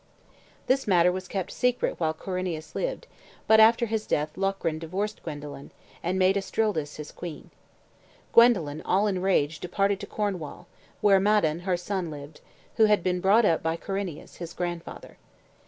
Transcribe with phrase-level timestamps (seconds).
[0.65, 3.05] This matter was kept secret while Corineus lived,
[3.45, 5.69] but after his death Locrine divorced Guendolen,
[6.01, 7.51] and made Estrildis his queen.
[8.33, 10.65] Guendolen, all in rage, departed to Cornwall,
[11.01, 12.41] where Madan, her son, lived,
[12.77, 15.17] who had been brought up by Corineus, his grandfather.